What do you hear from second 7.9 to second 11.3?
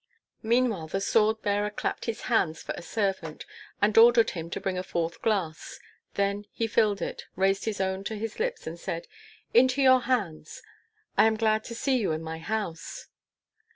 to his lips, and said, "Into your hands I